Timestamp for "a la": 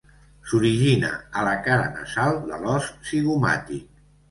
1.41-1.53